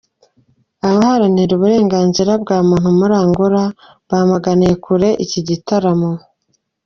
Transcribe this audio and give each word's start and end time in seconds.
Abaharanira 0.87 1.51
uburenganzira 1.55 2.31
bwa 2.41 2.57
muntu 2.67 2.89
muri 2.97 3.13
Angola 3.23 3.63
bamaganiye 4.09 4.73
kure 4.85 5.09
iki 5.25 5.39
gitaramo. 5.47 6.11